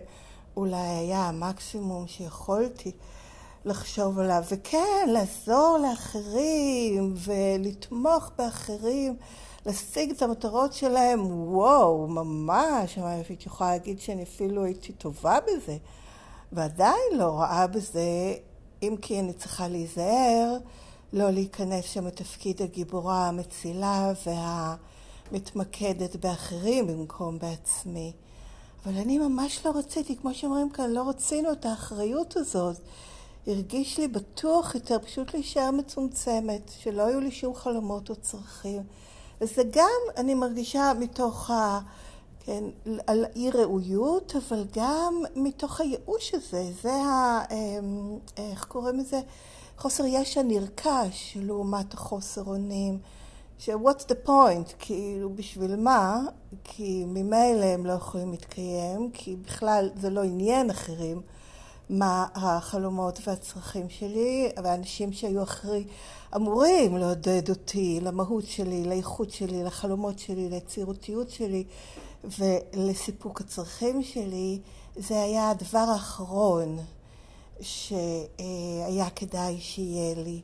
אולי 0.57 0.77
היה 0.77 1.19
המקסימום 1.19 2.07
שיכולתי 2.07 2.91
לחשוב 3.65 4.19
עליו. 4.19 4.43
וכן, 4.51 5.09
לעזור 5.09 5.77
לאחרים 5.81 7.13
ולתמוך 7.17 8.31
באחרים. 8.37 9.15
להשיג 9.65 10.11
את 10.11 10.21
המטרות 10.21 10.73
שלהם, 10.73 11.19
וואו, 11.53 12.07
ממש, 12.07 12.97
הייתי 12.97 13.35
יכולה 13.45 13.69
להגיד 13.69 13.99
שאני 13.99 14.23
אפילו 14.23 14.63
הייתי 14.63 14.93
טובה 14.93 15.37
בזה, 15.47 15.77
ועדיין 16.53 17.17
לא 17.17 17.39
רעה 17.39 17.67
בזה, 17.67 18.33
אם 18.83 18.95
כי 19.01 19.19
אני 19.19 19.33
צריכה 19.33 19.67
להיזהר, 19.67 20.57
לא 21.13 21.31
להיכנס 21.31 21.85
שם 21.85 22.07
לתפקיד 22.07 22.61
הגיבורה 22.61 23.27
המצילה 23.27 24.13
והמתמקדת 25.31 26.15
באחרים 26.15 26.87
במקום 26.87 27.39
בעצמי. 27.39 28.13
אבל 28.85 28.97
אני 28.97 29.17
ממש 29.17 29.65
לא 29.65 29.71
רציתי, 29.75 30.17
כמו 30.17 30.33
שאומרים 30.33 30.69
כאן, 30.69 30.89
לא 30.89 31.09
רצינו 31.09 31.51
את 31.51 31.65
האחריות 31.65 32.37
הזאת. 32.37 32.77
הרגיש 33.47 33.99
לי 33.99 34.07
בטוח 34.07 34.75
יותר 34.75 34.99
פשוט 34.99 35.33
להישאר 35.33 35.71
מצומצמת, 35.71 36.71
שלא 36.79 37.01
היו 37.01 37.19
לי 37.19 37.31
שום 37.31 37.55
חלומות 37.55 38.09
או 38.09 38.15
צרכים. 38.15 38.83
וזה 39.41 39.63
גם, 39.71 39.99
אני 40.17 40.33
מרגישה 40.33 40.91
מתוך 40.99 41.51
ה... 41.51 41.79
כן, 42.45 42.63
על 43.07 43.25
אי 43.35 43.51
ראויות, 43.51 44.33
אבל 44.35 44.65
גם 44.75 45.23
מתוך 45.35 45.81
הייאוש 45.81 46.33
הזה, 46.33 46.71
זה 46.81 46.93
ה... 46.93 47.41
אמ, 47.51 48.17
איך 48.37 48.65
קוראים 48.65 48.99
לזה? 48.99 49.19
חוסר 49.77 50.05
ישע 50.05 50.41
נרכש 50.41 51.37
לעומת 51.41 51.93
החוסר 51.93 52.43
אונים. 52.43 52.99
ש-what's 53.59 54.03
the 54.11 54.27
point? 54.27 54.73
כאילו, 54.79 55.29
בשביל 55.35 55.75
מה? 55.75 56.21
כי 56.63 57.03
ממילא 57.07 57.65
הם 57.65 57.85
לא 57.85 57.91
יכולים 57.91 58.31
להתקיים, 58.31 59.11
כי 59.13 59.35
בכלל 59.35 59.89
זה 59.95 60.09
לא 60.09 60.23
עניין 60.23 60.69
אחרים. 60.69 61.21
מה 61.89 62.25
החלומות 62.35 63.19
והצרכים 63.27 63.89
שלי, 63.89 64.49
והאנשים 64.63 65.13
שהיו 65.13 65.43
אחרי 65.43 65.83
אמורים 66.35 66.97
לעודד 66.97 67.49
אותי 67.49 67.99
למהות 68.01 68.45
שלי, 68.45 68.83
לאיכות 68.83 69.31
שלי, 69.31 69.63
לחלומות 69.63 70.19
שלי, 70.19 70.49
ליצירותיות 70.49 71.29
שלי 71.29 71.63
ולסיפוק 72.23 73.41
הצרכים 73.41 74.03
שלי, 74.03 74.59
זה 74.95 75.21
היה 75.21 75.49
הדבר 75.49 75.85
האחרון 75.93 76.79
שהיה 77.61 79.09
כדאי 79.15 79.59
שיהיה 79.59 80.15
לי. 80.15 80.41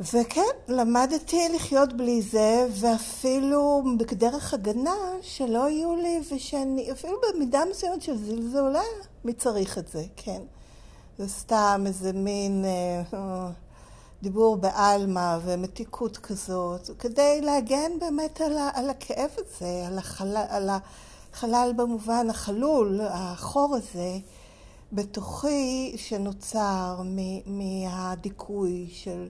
וכן, 0.00 0.40
למדתי 0.68 1.48
לחיות 1.54 1.92
בלי 1.92 2.22
זה, 2.22 2.66
ואפילו 2.70 3.82
בדרך 3.96 4.54
הגנה 4.54 4.96
שלא 5.22 5.70
יהיו 5.70 5.96
לי, 5.96 6.20
ושאני, 6.32 6.92
אפילו 6.92 7.18
במידה 7.34 7.60
מסוימת 7.70 8.02
של 8.02 8.16
זלזולה, 8.16 8.82
מי 9.24 9.32
צריך 9.32 9.78
את 9.78 9.88
זה, 9.88 10.04
כן. 10.16 10.42
זה 11.18 11.28
סתם 11.28 11.84
איזה 11.86 12.12
מין 12.12 12.64
אה, 12.64 13.50
דיבור 14.22 14.56
בעלמא 14.56 15.38
ומתיקות 15.44 16.16
כזאת, 16.16 16.90
כדי 16.98 17.40
להגן 17.40 17.98
באמת 18.00 18.40
על, 18.40 18.58
ה, 18.58 18.70
על 18.74 18.90
הכאב 18.90 19.30
הזה, 19.38 19.84
על 19.86 19.98
החלל, 19.98 20.44
על 20.48 20.70
החלל 21.32 21.72
במובן 21.76 22.30
החלול, 22.30 23.00
החור 23.02 23.76
הזה, 23.76 24.18
בתוכי, 24.92 25.94
שנוצר 25.96 27.02
מהדיכוי 27.46 28.88
של... 28.92 29.28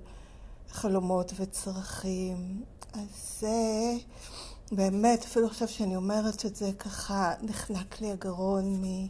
חלומות 0.71 1.33
וצרכים. 1.37 2.63
אז 2.93 3.41
זה 3.41 3.93
באמת, 4.73 5.25
אפילו 5.25 5.47
עכשיו 5.47 5.69
שאני 5.69 5.97
אומרת 5.97 6.47
את 6.47 6.57
זה, 6.57 6.71
ככה 6.79 7.33
נחנק 7.43 8.01
לי 8.01 8.11
הגרון 8.11 8.85
מ... 8.85 9.07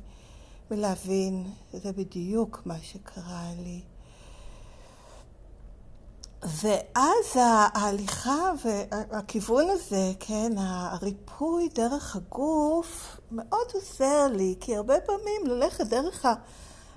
מלהבין, 0.70 1.50
זה 1.72 1.92
בדיוק 1.92 2.62
מה 2.64 2.78
שקרה 2.82 3.50
לי. 3.62 3.80
ואז 6.42 7.36
ההליכה 7.74 8.52
והכיוון 8.64 9.66
הזה, 9.70 10.12
כן, 10.20 10.52
הריפוי 10.56 11.68
דרך 11.74 12.16
הגוף, 12.16 13.20
מאוד 13.30 13.66
עוזר 13.74 14.26
לי, 14.32 14.54
כי 14.60 14.76
הרבה 14.76 15.00
פעמים 15.00 15.46
ללכת 15.46 15.86
דרך 15.86 16.24
ה... 16.24 16.34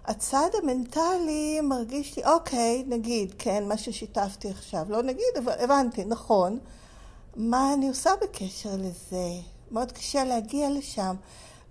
הצד 0.06 0.50
המנטלי 0.64 1.62
מרגיש 1.62 2.18
לי, 2.18 2.24
אוקיי, 2.26 2.84
נגיד, 2.88 3.34
כן, 3.38 3.68
מה 3.68 3.78
ששיתפתי 3.78 4.50
עכשיו, 4.50 4.86
לא 4.90 5.04
נגיד, 5.04 5.38
אבל 5.44 5.54
הבנתי, 5.60 6.06
נכון. 6.06 6.60
מה 7.36 7.74
אני 7.74 7.88
עושה 7.88 8.12
בקשר 8.22 8.76
לזה? 8.78 9.30
מאוד 9.72 9.92
קשה 9.92 10.24
להגיע 10.24 10.70
לשם. 10.70 11.16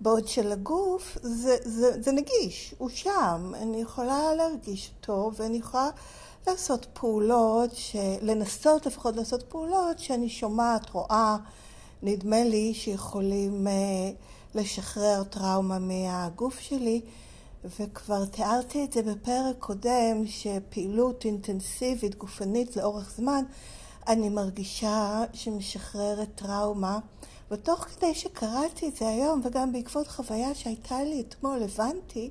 בעוד 0.01 0.27
שלגוף 0.27 1.17
זה, 1.21 1.57
זה, 1.63 2.01
זה 2.01 2.11
נגיש, 2.11 2.75
הוא 2.77 2.89
שם, 2.89 3.51
אני 3.55 3.81
יכולה 3.81 4.35
להרגיש 4.35 4.91
אותו 4.97 5.31
ואני 5.35 5.57
יכולה 5.57 5.89
לעשות 6.47 6.85
פעולות, 6.93 7.69
ש... 7.75 7.95
לנסות 8.21 8.85
לפחות 8.85 9.15
לעשות 9.15 9.43
פעולות 9.43 9.99
שאני 9.99 10.29
שומעת, 10.29 10.89
רואה, 10.89 11.37
נדמה 12.03 12.43
לי 12.43 12.73
שיכולים 12.73 13.67
uh, 13.67 14.57
לשחרר 14.57 15.23
טראומה 15.23 15.79
מהגוף 15.79 16.59
שלי. 16.59 17.01
וכבר 17.65 18.25
תיארתי 18.25 18.83
את 18.83 18.93
זה 18.93 19.01
בפרק 19.03 19.55
קודם, 19.59 20.23
שפעילות 20.25 21.25
אינטנסיבית 21.25 22.15
גופנית 22.15 22.75
לאורך 22.75 23.13
זמן, 23.17 23.43
אני 24.07 24.29
מרגישה 24.29 25.23
שמשחררת 25.33 26.29
טראומה. 26.35 26.99
ותוך 27.51 27.79
כדי 27.79 28.15
שקראתי 28.15 28.87
את 28.87 28.95
זה 28.95 29.07
היום, 29.07 29.41
וגם 29.43 29.71
בעקבות 29.71 30.07
חוויה 30.07 30.55
שהייתה 30.55 31.03
לי 31.03 31.21
אתמול, 31.21 31.63
הבנתי 31.63 32.29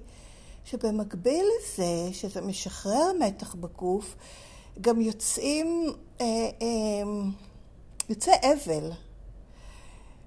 שבמקביל 0.64 1.44
לזה, 1.44 2.12
שזה 2.12 2.40
משחרר 2.40 3.12
מתח 3.20 3.54
בגוף, 3.54 4.16
גם 4.80 5.00
יוצאים, 5.00 5.92
אה, 6.20 6.26
אה, 6.62 7.28
יוצא 8.08 8.32
אבל. 8.42 8.90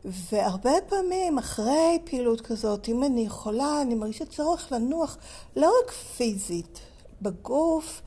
והרבה 0.06 0.72
פעמים 0.90 1.38
אחרי 1.38 2.00
פעילות 2.04 2.42
כזאת, 2.42 2.90
אם 2.90 3.04
אני 3.04 3.22
יכולה, 3.22 3.82
אני 3.82 3.96
מרגישה 3.96 4.26
צורך 4.26 4.72
לנוח 4.72 5.18
לא 5.56 5.74
רק 5.84 5.92
פיזית 5.92 6.80
בגוף, 7.22 8.02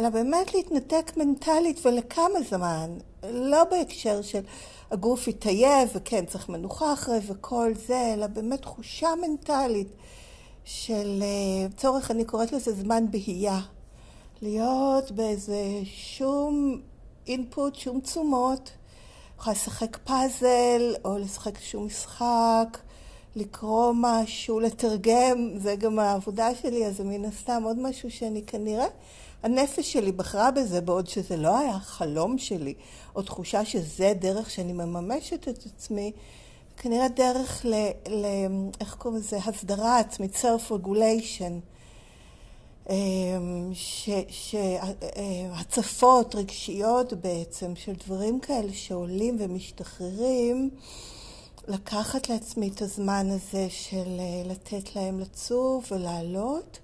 אלא 0.00 0.08
באמת 0.08 0.54
להתנתק 0.54 1.12
מנטלית 1.16 1.86
ולכמה 1.86 2.42
זמן. 2.50 2.90
לא 3.32 3.64
בהקשר 3.64 4.22
של 4.22 4.40
הגוף 4.90 5.28
יתעייף 5.28 5.90
וכן 5.94 6.26
צריך 6.26 6.48
מנוחה 6.48 6.92
אחרי 6.92 7.18
וכל 7.26 7.72
זה, 7.86 8.14
אלא 8.14 8.26
באמת 8.26 8.62
תחושה 8.62 9.08
מנטלית 9.20 9.88
של 10.64 11.22
אה, 11.22 11.68
צורך, 11.76 12.10
אני 12.10 12.24
קוראת 12.24 12.52
לזה 12.52 12.72
זמן 12.72 13.10
בהייה. 13.10 13.60
להיות 14.42 15.10
באיזה 15.10 15.62
שום 15.84 16.80
אינפוט, 17.26 17.74
שום 17.74 18.00
תשומות. 18.00 18.70
יכולה 19.38 19.56
לשחק 19.56 19.96
פאזל, 19.96 20.94
או 21.04 21.18
לשחק 21.18 21.56
איזשהו 21.56 21.84
משחק, 21.84 22.78
לקרוא 23.36 23.92
משהו, 23.96 24.60
לתרגם, 24.60 25.50
זה 25.56 25.76
גם 25.76 25.98
העבודה 25.98 26.54
שלי, 26.54 26.86
אז 26.86 26.96
זה 26.96 27.04
מן 27.04 27.24
הסתם 27.24 27.62
עוד 27.64 27.78
משהו 27.78 28.10
שאני 28.10 28.42
כנראה, 28.42 28.86
הנפש 29.42 29.92
שלי 29.92 30.12
בחרה 30.12 30.50
בזה, 30.50 30.80
בעוד 30.80 31.06
שזה 31.06 31.36
לא 31.36 31.58
היה 31.58 31.78
חלום 31.78 32.38
שלי, 32.38 32.74
או 33.16 33.22
תחושה 33.22 33.64
שזה 33.64 34.12
דרך 34.18 34.50
שאני 34.50 34.72
מממשת 34.72 35.48
את 35.48 35.66
עצמי, 35.66 36.12
כנראה 36.76 37.08
דרך 37.08 37.64
ל... 37.64 37.74
ל 38.08 38.26
איך 38.80 38.94
קוראים 38.94 39.20
לזה? 39.20 39.38
הסדרה 39.44 39.98
עצמית, 39.98 40.34
self-regulation. 40.34 41.77
שהצפות 44.28 46.34
רגשיות 46.34 47.12
בעצם 47.12 47.76
של 47.76 47.92
דברים 47.92 48.40
כאלה 48.40 48.72
שעולים 48.72 49.36
ומשתחררים, 49.40 50.70
לקחת 51.68 52.28
לעצמי 52.28 52.68
את 52.68 52.82
הזמן 52.82 53.26
הזה 53.30 53.66
של 53.70 54.20
לתת 54.44 54.96
להם 54.96 55.20
לצוף 55.20 55.92
ולעלות. 55.92 56.78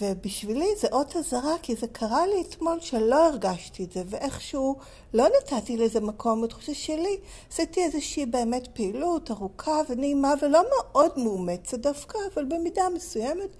ובשבילי 0.00 0.68
זה 0.80 0.88
אות 0.92 1.16
אזהרה, 1.16 1.54
כי 1.62 1.74
זה 1.74 1.86
קרה 1.86 2.26
לי 2.26 2.44
אתמול 2.48 2.80
שלא 2.80 3.26
הרגשתי 3.26 3.84
את 3.84 3.92
זה, 3.92 4.02
ואיכשהו 4.06 4.76
לא 5.14 5.26
נתתי 5.28 5.76
לזה 5.76 6.00
מקום 6.00 6.42
בתחושה 6.42 6.74
שלי. 6.74 7.16
עשיתי 7.52 7.84
איזושהי 7.84 8.26
באמת 8.26 8.68
פעילות 8.74 9.30
ארוכה 9.30 9.80
ונעימה 9.88 10.34
ולא 10.42 10.62
מאוד 10.70 11.12
מאומצת 11.16 11.78
דווקא, 11.78 12.18
אבל 12.34 12.44
במידה 12.44 12.82
מסוימת. 12.94 13.56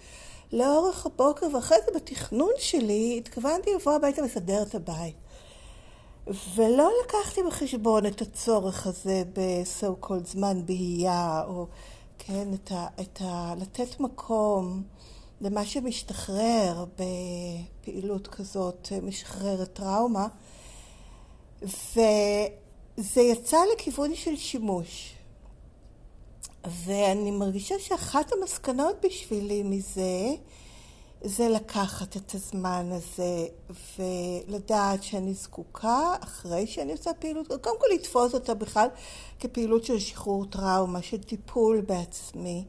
לאורך 0.53 1.07
הבוקר, 1.07 1.47
ואחרי 1.55 1.79
זה 1.87 1.99
בתכנון 1.99 2.53
שלי, 2.59 3.15
התכוונתי 3.19 3.71
לבוא 3.75 3.93
הביתה 3.93 4.23
ולסדר 4.23 4.63
את 4.63 4.75
הבית. 4.75 5.17
ולא 6.55 6.91
לקחתי 7.05 7.41
בחשבון 7.43 8.07
את 8.07 8.23
הצורך 8.23 8.87
הזה 8.87 9.23
ב-so 9.33 10.07
called 10.07 10.27
זמן 10.27 10.67
בהייה, 10.67 11.43
או 11.47 11.67
כן, 12.19 12.49
את 12.55 12.73
ה, 12.73 12.87
את 13.01 13.19
ה... 13.25 13.55
לתת 13.61 14.01
מקום. 14.01 14.83
למה 15.41 15.67
שמשתחרר 15.67 16.85
בפעילות 16.95 18.27
כזאת, 18.27 18.89
משחררת 19.03 19.73
טראומה, 19.73 20.27
וזה 21.63 23.21
יצא 23.21 23.59
לכיוון 23.75 24.15
של 24.15 24.37
שימוש. 24.37 25.18
ואני 26.85 27.31
מרגישה 27.31 27.75
שאחת 27.79 28.33
המסקנות 28.33 28.97
בשבילי 29.07 29.63
מזה, 29.63 30.35
זה 31.23 31.49
לקחת 31.49 32.17
את 32.17 32.35
הזמן 32.35 32.89
הזה 32.93 33.47
ולדעת 33.99 35.03
שאני 35.03 35.35
זקוקה 35.35 36.15
אחרי 36.21 36.67
שאני 36.67 36.93
עושה 36.93 37.15
פעילות, 37.15 37.47
קודם 37.47 37.81
כל 37.81 37.87
לתפוס 37.95 38.35
אותה 38.35 38.55
בכלל 38.55 38.89
כפעילות 39.41 39.85
של 39.85 39.99
שחרור 39.99 40.45
טראומה, 40.45 41.03
של 41.03 41.23
טיפול 41.23 41.81
בעצמי. 41.81 42.65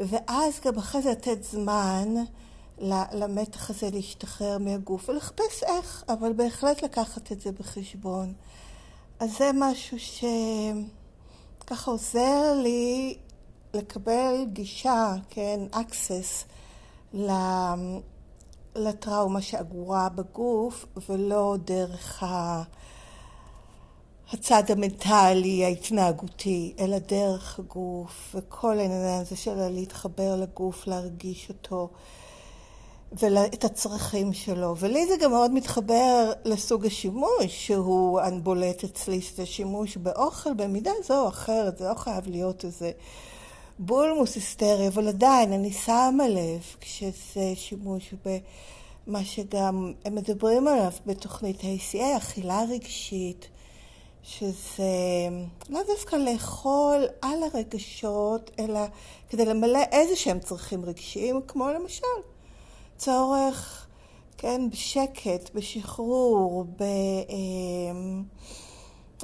ואז 0.00 0.60
גם 0.64 0.78
אחרי 0.78 1.02
זה 1.02 1.10
לתת 1.10 1.42
זמן 1.42 2.14
למתח 3.12 3.70
הזה 3.70 3.90
להשתחרר 3.90 4.58
מהגוף 4.58 5.08
ולחפש 5.08 5.62
איך, 5.62 6.04
אבל 6.08 6.32
בהחלט 6.32 6.82
לקחת 6.82 7.32
את 7.32 7.40
זה 7.40 7.52
בחשבון. 7.52 8.32
אז 9.20 9.30
זה 9.38 9.50
משהו 9.54 9.96
שככה 11.58 11.90
עוזר 11.90 12.54
לי 12.62 13.16
לקבל 13.74 14.44
גישה, 14.52 15.14
כן, 15.30 15.60
access 15.72 16.44
לטראומה 18.76 19.40
שאגורה 19.40 20.08
בגוף 20.08 20.86
ולא 21.08 21.56
דרך 21.64 22.22
ה... 22.22 22.62
הצד 24.32 24.62
המנטלי, 24.70 25.64
ההתנהגותי, 25.64 26.74
אלא 26.78 26.98
דרך 26.98 27.58
הגוף, 27.58 28.34
וכל 28.34 28.78
העניין 28.78 29.20
הזה 29.20 29.36
של 29.36 29.68
להתחבר 29.68 30.36
לגוף, 30.36 30.86
להרגיש 30.86 31.48
אותו, 31.48 31.88
ואת 33.12 33.64
הצרכים 33.64 34.32
שלו. 34.32 34.76
ולי 34.76 35.06
זה 35.06 35.14
גם 35.20 35.30
מאוד 35.30 35.50
מתחבר 35.50 36.32
לסוג 36.44 36.86
השימוש 36.86 37.46
שהוא 37.46 38.20
בולט 38.42 38.84
אצלי, 38.84 39.20
שזה 39.20 39.46
שימוש 39.46 39.96
באוכל 39.96 40.54
במידה 40.54 40.90
זו 41.04 41.22
או 41.22 41.28
אחרת, 41.28 41.78
זה 41.78 41.88
לא 41.88 41.94
חייב 41.94 42.26
להיות 42.26 42.64
איזה 42.64 42.90
בולמוס 43.78 44.34
היסטרי, 44.34 44.88
אבל 44.88 45.08
עדיין 45.08 45.52
אני 45.52 45.72
שמה 45.72 46.28
לב 46.28 46.62
כשזה 46.80 47.52
שימוש 47.54 48.14
במה 48.24 49.24
שגם 49.24 49.92
הם 50.04 50.14
מדברים 50.14 50.68
עליו 50.68 50.92
בתוכנית 51.06 51.64
ה-ACA, 51.64 52.16
אכילה 52.16 52.64
רגשית. 52.70 53.48
שזה 54.22 55.28
לא 55.68 55.80
דווקא 55.86 56.16
לאכול 56.16 57.06
על 57.22 57.38
הרגשות, 57.42 58.50
אלא 58.58 58.80
כדי 59.30 59.44
למלא 59.44 59.82
איזה 59.92 60.16
שהם 60.16 60.38
צרכים 60.38 60.84
רגשיים, 60.84 61.40
כמו 61.48 61.68
למשל 61.68 62.04
צורך, 62.96 63.86
כן, 64.38 64.70
בשקט, 64.70 65.50
בשחרור, 65.54 66.64
ב... 66.76 66.82
אמ, 67.28 68.22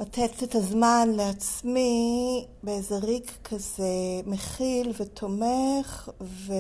לתת 0.01 0.43
את 0.43 0.55
הזמן 0.55 1.09
לעצמי 1.17 2.47
באיזה 2.63 2.99
ריק 2.99 3.39
כזה 3.45 4.21
מכיל 4.27 4.93
ותומך 5.01 6.11
ו... 6.21 6.53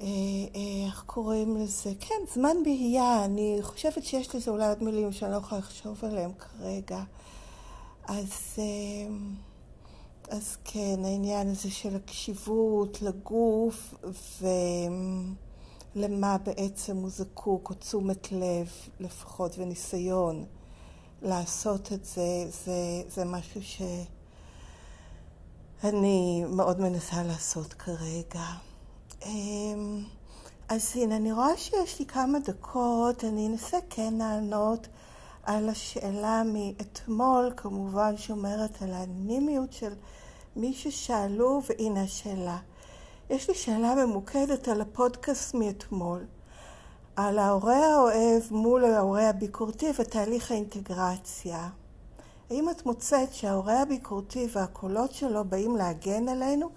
אה, 0.00 0.06
אה, 0.54 0.86
איך 0.86 1.02
קוראים 1.06 1.56
לזה? 1.56 1.92
כן, 2.00 2.14
זמן 2.34 2.56
בהייה. 2.64 3.24
אני 3.24 3.58
חושבת 3.62 4.04
שיש 4.04 4.34
לזה 4.34 4.50
אולי 4.50 4.68
עוד 4.68 4.82
מילים 4.82 5.12
שאני 5.12 5.32
לא 5.32 5.36
יכולה 5.36 5.58
לחשוב 5.58 6.04
עליהן 6.04 6.30
כרגע. 6.38 7.02
אז, 8.04 8.58
אה, 8.58 9.14
אז 10.28 10.56
כן, 10.64 11.04
העניין 11.04 11.48
הזה 11.48 11.70
של 11.70 11.96
הקשיבות 11.96 13.02
לגוף 13.02 13.94
ולמה 15.96 16.38
בעצם 16.38 16.96
הוא 16.96 17.10
זקוק, 17.10 17.70
או 17.70 17.74
תשומת 17.74 18.32
לב 18.32 18.68
לפחות, 19.00 19.58
וניסיון 19.58 20.44
לעשות 21.22 21.92
את 21.92 22.04
זה, 22.04 22.46
זה, 22.64 23.02
זה 23.08 23.24
משהו 23.24 23.60
שאני 25.72 26.44
מאוד 26.48 26.80
מנסה 26.80 27.22
לעשות 27.22 27.72
כרגע. 27.72 28.44
אמ, 29.26 30.04
אז 30.68 30.92
הנה, 30.94 31.16
אני 31.16 31.32
רואה 31.32 31.56
שיש 31.56 31.98
לי 31.98 32.06
כמה 32.06 32.38
דקות, 32.38 33.24
אני 33.24 33.46
אנסה 33.46 33.76
כן 33.90 34.14
לענות 34.14 34.88
על 35.42 35.68
השאלה 35.68 36.42
מאתמול, 36.46 37.52
כמובן 37.56 38.16
שומרת 38.16 38.82
על 38.82 38.92
האנימיות 38.92 39.72
של 39.72 39.92
מי 40.56 40.74
ששאלו, 40.74 41.60
והנה 41.68 42.02
השאלה. 42.02 42.58
יש 43.30 43.48
לי 43.48 43.54
שאלה 43.54 43.94
ממוקדת 43.94 44.68
על 44.68 44.80
הפודקאסט 44.80 45.54
מאתמול, 45.54 46.24
על 47.16 47.38
ההורה 47.38 47.86
האוהב 47.86 48.42
מול 48.50 48.84
ההורה 48.84 49.28
הביקורתי 49.28 49.86
ותהליך 49.98 50.50
האינטגרציה. 50.50 51.68
האם 52.50 52.70
את 52.70 52.86
מוצאת 52.86 53.32
שההורה 53.32 53.82
הביקורתי 53.82 54.48
והקולות 54.52 55.12
שלו 55.12 55.44
באים 55.44 55.76
להגן 55.76 56.28
עלינו 56.28 56.70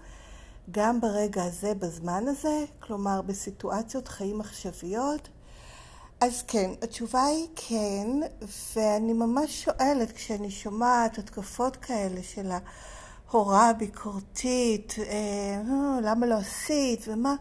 גם 0.72 1.02
ברגע 1.02 1.44
הזה, 1.44 1.74
בזמן 1.74 2.28
הזה, 2.28 2.64
כלומר 2.80 3.22
בסיטואציות 3.22 4.08
חיים 4.08 4.42
עכשוויות? 4.42 5.30
אז 6.22 6.44
כן, 6.48 6.72
התשובה 6.82 7.24
היא 7.24 7.48
כן, 7.56 8.08
ואני 8.76 9.14
ממש 9.14 9.64
שואלת 9.64 10.12
כשאני 10.12 10.52
שומעת 10.52 11.18
התקפות 11.18 11.76
כאלה 11.76 12.24
של 12.24 12.52
ההוראה 13.32 13.70
הביקורתית, 13.70 14.96
אה, 15.00 15.04
אה, 15.06 16.00
למה 16.02 16.26
לא 16.26 16.36
עשית, 16.36 17.06
ומה, 17.08 17.36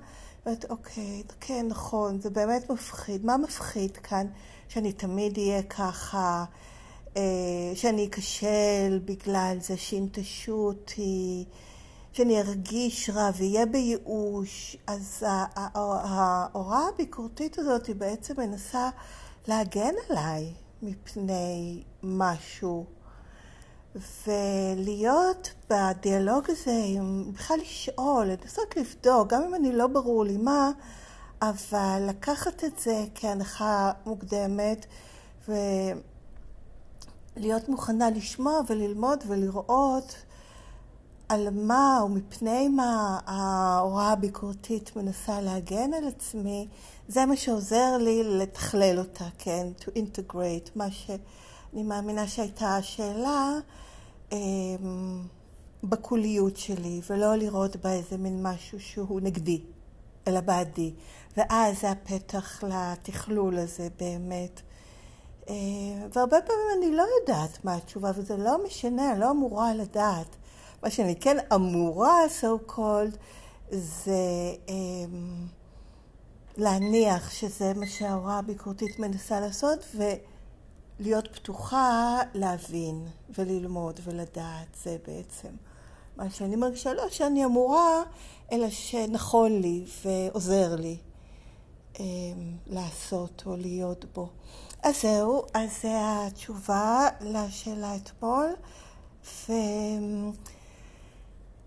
ואת 0.46 0.64
אוקיי, 0.70 1.22
כן, 1.40 1.66
נכון, 1.68 2.20
זה 2.20 2.30
באמת 2.30 2.70
מפחיד. 2.70 3.24
מה 3.24 3.36
מפחיד 3.36 3.96
כאן? 3.96 4.26
שאני 4.68 4.92
תמיד 4.92 5.38
אהיה 5.38 5.62
ככה, 5.62 6.44
אה, 7.16 7.22
שאני 7.74 8.06
אכשל 8.06 9.00
בגלל 9.04 9.56
זה, 9.60 9.76
שינטשו 9.76 10.52
אותי. 10.52 11.44
שאני 12.12 12.40
ארגיש 12.40 13.10
רע 13.10 13.30
ואהיה 13.38 13.66
בייאוש, 13.66 14.76
אז 14.86 15.24
ההוראה 15.26 16.88
הביקורתית 16.94 17.58
הזאת 17.58 17.86
היא 17.86 17.96
בעצם 17.96 18.34
מנסה 18.38 18.90
להגן 19.48 19.94
עליי 20.10 20.52
מפני 20.82 21.82
משהו. 22.02 22.86
ולהיות 23.96 25.50
בדיאלוג 25.70 26.44
הזה, 26.48 26.82
בכלל 27.32 27.56
לשאול, 27.60 28.26
לנסות 28.26 28.76
לבדוק, 28.76 29.28
גם 29.28 29.42
אם 29.42 29.54
אני 29.54 29.72
לא 29.72 29.86
ברור 29.86 30.24
לי 30.24 30.36
מה, 30.36 30.70
אבל 31.42 32.06
לקחת 32.08 32.64
את 32.64 32.78
זה 32.78 33.04
כהנחה 33.14 33.92
מוקדמת 34.06 34.86
ולהיות 35.48 35.98
מוכנה 37.68 38.10
לשמוע 38.10 38.60
וללמוד 38.68 39.24
ולראות 39.26 40.14
על 41.28 41.48
מה 41.50 41.98
או 42.00 42.08
מפני 42.08 42.68
מה 42.68 43.18
ההוראה 43.26 44.12
הביקורתית 44.12 44.96
מנסה 44.96 45.40
להגן 45.40 45.94
על 45.94 46.08
עצמי, 46.08 46.68
זה 47.08 47.26
מה 47.26 47.36
שעוזר 47.36 47.96
לי 48.00 48.22
לתכלל 48.24 48.98
אותה, 48.98 49.24
כן, 49.38 49.66
to 49.80 49.84
integrate, 49.84 50.70
מה 50.76 50.90
שאני 51.74 51.82
מאמינה 51.82 52.26
שהייתה 52.26 52.76
השאלה 52.76 53.52
אה, 54.32 54.38
בקוליות 55.84 56.56
שלי, 56.56 57.00
ולא 57.10 57.34
לראות 57.34 57.76
בה 57.76 57.92
איזה 57.92 58.16
מין 58.16 58.42
משהו 58.42 58.80
שהוא 58.80 59.20
נגדי, 59.20 59.60
אלא 60.28 60.40
בעדי. 60.40 60.94
ואז 61.36 61.80
זה 61.80 61.90
הפתח 61.90 62.64
לתכלול 62.64 63.58
הזה 63.58 63.88
באמת. 63.98 64.60
אה, 65.48 65.54
והרבה 66.12 66.36
פעמים 66.40 66.66
אני 66.78 66.96
לא 66.96 67.04
יודעת 67.20 67.64
מה 67.64 67.74
התשובה, 67.74 68.10
וזה 68.14 68.36
לא 68.36 68.64
משנה, 68.66 69.12
אני 69.12 69.20
לא 69.20 69.30
אמורה 69.30 69.74
לדעת. 69.74 70.36
מה 70.82 70.90
שאני 70.90 71.16
כן 71.16 71.36
אמורה, 71.54 72.18
so 72.40 72.70
called, 72.70 73.16
זה 73.70 74.54
um, 74.66 74.70
להניח 76.56 77.30
שזה 77.30 77.72
מה 77.76 77.86
שההוראה 77.86 78.38
הביקורתית 78.38 78.98
מנסה 78.98 79.40
לעשות, 79.40 79.78
ולהיות 81.00 81.28
פתוחה 81.32 82.20
להבין 82.34 83.06
וללמוד 83.38 84.00
ולדעת. 84.04 84.76
זה 84.82 84.96
בעצם 85.06 85.48
מה 86.16 86.30
שאני 86.30 86.56
מרגישה, 86.56 86.94
לא 86.94 87.10
שאני 87.10 87.44
אמורה, 87.44 88.02
אלא 88.52 88.70
שנכון 88.70 89.60
לי 89.60 89.84
ועוזר 90.04 90.76
לי 90.76 90.96
אה, 92.00 92.04
לעשות 92.66 93.42
או 93.46 93.56
להיות 93.56 94.04
בו. 94.14 94.28
אז 94.82 95.02
זהו, 95.02 95.42
אז 95.54 95.70
זה 95.82 95.98
התשובה 96.00 97.08
לשאלה 97.20 97.96
אתמול, 97.96 98.46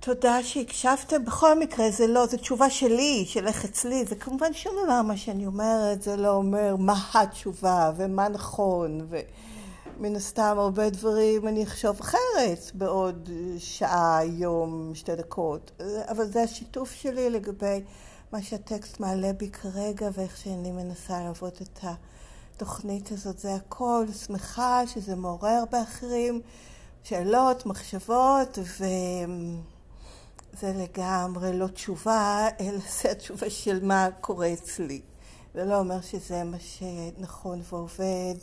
ותודה 0.09 0.43
שהקשבתם. 0.43 1.25
בכל 1.25 1.59
מקרה, 1.59 1.91
זה 1.91 2.07
לא, 2.07 2.25
זו 2.25 2.37
תשובה 2.37 2.69
שלי, 2.69 3.25
של 3.27 3.47
איך 3.47 3.65
אצלי, 3.65 4.05
זה 4.05 4.15
כמובן 4.15 4.53
שום 4.53 4.73
דבר 4.83 5.01
מה 5.01 5.17
שאני 5.17 5.45
אומרת, 5.45 6.01
זה 6.01 6.15
לא 6.15 6.31
אומר 6.31 6.75
מה 6.75 6.95
התשובה 7.13 7.91
ומה 7.97 8.27
נכון, 8.27 9.07
ומן 9.09 10.15
הסתם 10.15 10.55
הרבה 10.59 10.89
דברים 10.89 11.47
אני 11.47 11.63
אחשוב 11.63 11.99
אחרת 11.99 12.71
בעוד 12.73 13.29
שעה, 13.57 14.19
יום, 14.25 14.91
שתי 14.93 15.15
דקות, 15.15 15.81
אבל 16.07 16.25
זה 16.25 16.43
השיתוף 16.43 16.91
שלי 16.91 17.29
לגבי 17.29 17.81
מה 18.31 18.41
שהטקסט 18.41 18.99
מעלה 18.99 19.33
בי 19.33 19.49
כרגע 19.49 20.09
ואיך 20.13 20.37
שאני 20.37 20.71
מנסה 20.71 21.23
לעבוד 21.23 21.53
את. 21.61 21.79
התוכנית 22.55 23.11
הזאת 23.11 23.39
זה 23.39 23.55
הכל, 23.55 24.05
שמחה 24.25 24.87
שזה 24.87 25.15
מעורר 25.15 25.63
באחרים 25.71 26.41
שאלות, 27.03 27.65
מחשבות, 27.65 28.59
וזה 30.57 30.73
לגמרי 30.73 31.57
לא 31.57 31.67
תשובה, 31.67 32.47
אלא 32.59 32.79
זה 33.01 33.11
התשובה 33.11 33.49
של 33.49 33.85
מה 33.85 34.07
קורה 34.21 34.53
אצלי. 34.53 35.01
זה 35.53 35.65
לא 35.65 35.79
אומר 35.79 36.01
שזה 36.01 36.43
מה 36.43 36.59
שנכון 36.59 37.61
ועובד, 37.69 38.35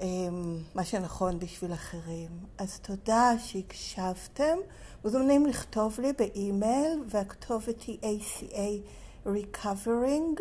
ומה 0.00 0.84
שנכון 0.84 1.38
בשביל 1.38 1.72
אחרים. 1.72 2.30
אז 2.58 2.78
תודה 2.78 3.32
שהקשבתם. 3.38 4.56
מוזמנים 5.04 5.46
לכתוב 5.46 6.00
לי 6.00 6.12
באימייל, 6.12 7.04
והכתובת 7.10 7.82
היא 7.82 7.98
ACA 8.02 8.80
Recovering. 9.26 10.40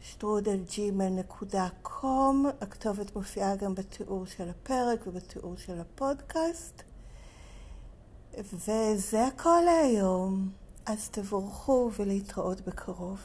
שטרודלג'ימל.קום, 0.00 2.46
הכתובת 2.60 3.16
מופיעה 3.16 3.56
גם 3.56 3.74
בתיאור 3.74 4.26
של 4.26 4.48
הפרק 4.48 5.06
ובתיאור 5.06 5.56
של 5.56 5.80
הפודקאסט. 5.80 6.82
וזה 8.38 9.26
הכל 9.26 9.60
להיום, 9.64 10.48
אז 10.86 11.08
תבורכו 11.08 11.90
ולהתראות 11.98 12.60
בקרוב. 12.60 13.18